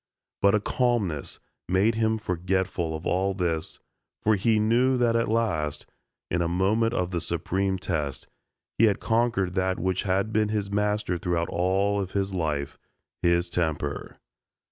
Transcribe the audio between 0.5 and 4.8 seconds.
a calmness made him forgetful of all this for he